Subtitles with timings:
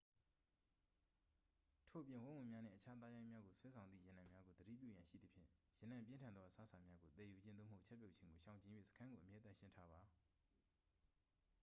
[1.89, 5.49] ထို့အပြင် ဝက်ဝံများနှင့် အခြားသားရိုင်းများကို ဆွဲဆောင်သည့် ရနံ့များကို သတိပြုရန်ရှိသဖြင့်
[5.81, 10.01] ရနံ့ပြင်းထန်သော အစားအစာများကို သယ်ယူခြင်း သို့မဟုတ် ချက်ပြုတ်ခြင်းကို ရှောင်ကြဉ်၍ စခန်းကို အမြဲသန့်ရှင်းထားပါ